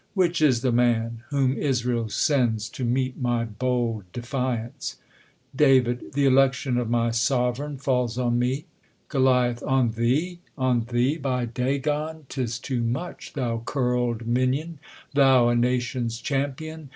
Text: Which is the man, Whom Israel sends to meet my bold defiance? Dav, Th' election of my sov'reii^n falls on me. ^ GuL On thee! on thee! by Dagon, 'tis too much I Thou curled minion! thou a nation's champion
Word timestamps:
Which 0.15 0.41
is 0.41 0.61
the 0.61 0.71
man, 0.71 1.21
Whom 1.29 1.53
Israel 1.55 2.09
sends 2.09 2.69
to 2.69 2.83
meet 2.83 3.21
my 3.21 3.45
bold 3.45 4.11
defiance? 4.13 4.95
Dav, 5.55 5.85
Th' 6.11 6.17
election 6.17 6.79
of 6.79 6.89
my 6.89 7.09
sov'reii^n 7.09 7.79
falls 7.79 8.17
on 8.17 8.39
me. 8.39 8.65
^ 9.09 9.09
GuL 9.09 9.63
On 9.69 9.91
thee! 9.91 10.39
on 10.57 10.85
thee! 10.89 11.17
by 11.17 11.45
Dagon, 11.45 12.25
'tis 12.29 12.57
too 12.57 12.81
much 12.81 13.31
I 13.37 13.41
Thou 13.41 13.61
curled 13.63 14.25
minion! 14.25 14.79
thou 15.13 15.49
a 15.49 15.55
nation's 15.55 16.19
champion 16.19 16.89